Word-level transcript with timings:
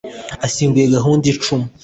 Ashinguye 0.45 0.85
guhunga 0.93 1.25
icumu 1.33 1.65